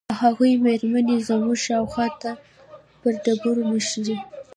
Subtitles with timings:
[0.09, 2.31] د هغوې مرمۍ زموږ شاوخوا ته
[2.99, 4.15] پر ډبرو مښتې.